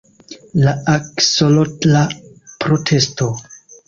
[0.61, 2.01] La aksolotla
[2.65, 3.29] protesto